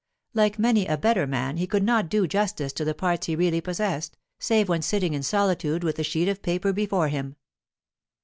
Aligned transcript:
Like 0.33 0.57
many 0.57 0.87
a 0.87 0.97
better 0.97 1.27
man, 1.27 1.57
he 1.57 1.67
could 1.67 1.83
not 1.83 2.09
do 2.09 2.25
justice 2.25 2.73
to 2.73 2.83
the 2.83 2.95
parts 2.95 3.27
he 3.27 3.35
really 3.35 3.61
possessed, 3.61 4.17
save 4.39 4.67
when 4.67 4.81
sitting 4.81 5.13
in 5.13 5.21
solitude 5.21 5.83
with 5.83 5.99
a 5.99 6.03
sheet 6.03 6.27
of 6.27 6.41
paper 6.41 6.73
before 6.73 7.09
him. 7.09 7.35